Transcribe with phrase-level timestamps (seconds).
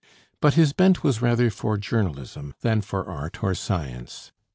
[0.39, 4.31] But his bent was rather for journalism than for art or science.